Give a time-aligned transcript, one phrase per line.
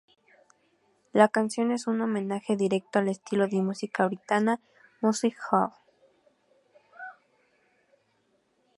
[1.13, 4.59] La canción es un homenaje directo al estilo de música británica
[4.99, 5.69] "music hall".